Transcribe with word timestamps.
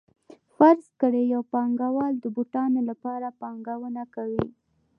فرض 0.55 0.85
کړئ 1.01 1.23
یو 1.33 1.41
پانګوال 1.53 2.13
د 2.19 2.25
بوټانو 2.35 2.81
لپاره 2.89 3.27
پانګونه 3.41 4.03
کوي 4.15 4.45